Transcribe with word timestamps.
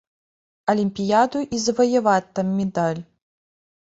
Алімпіяду 0.71 1.41
і 1.57 1.59
заваяваць 1.65 2.31
там 2.39 2.49
медаль. 2.63 3.01